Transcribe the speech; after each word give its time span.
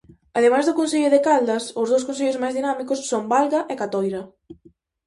Ademais 0.39 0.65
do 0.65 0.77
concello 0.79 1.09
de 1.13 1.23
Caldas, 1.27 1.63
os 1.81 1.89
dous 1.91 2.05
concellos 2.07 2.41
máis 2.41 2.55
dinámicos 2.59 2.99
son 3.11 3.23
Valga 3.33 3.61
e 3.71 3.73
Catoira. 3.81 4.21